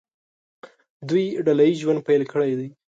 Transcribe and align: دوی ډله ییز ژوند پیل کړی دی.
دوی 1.09 1.25
ډله 1.45 1.63
ییز 1.67 1.77
ژوند 1.83 1.99
پیل 2.07 2.23
کړی 2.33 2.51
دی. 2.59 2.69